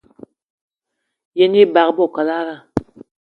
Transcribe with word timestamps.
Yen 1.37 1.53
ebag 1.63 1.87
i 1.91 1.95
bo 1.97 2.05
kalada 2.15 2.55